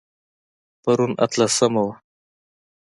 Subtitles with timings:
[0.83, 1.93] پرون اتلسمه وه